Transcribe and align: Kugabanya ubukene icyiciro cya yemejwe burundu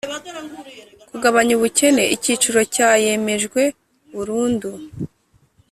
Kugabanya 1.09 1.51
ubukene 1.55 2.03
icyiciro 2.15 2.59
cya 2.75 2.89
yemejwe 3.03 3.61
burundu 4.13 4.69